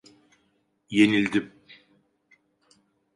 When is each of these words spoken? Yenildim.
Yenildim. 0.95 1.47